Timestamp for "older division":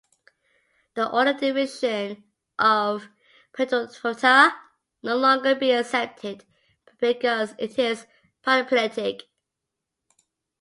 1.11-2.23